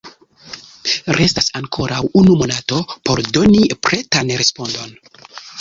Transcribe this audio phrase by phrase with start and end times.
[1.17, 4.99] Restas ankoraŭ unu monato por doni pretan respondon.